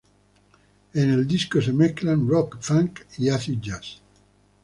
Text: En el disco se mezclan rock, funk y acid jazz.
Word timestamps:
En 0.95 1.11
el 1.11 1.27
disco 1.27 1.61
se 1.61 1.71
mezclan 1.73 2.27
rock, 2.27 2.57
funk 2.59 3.01
y 3.19 3.29
acid 3.29 3.59
jazz. 3.61 4.01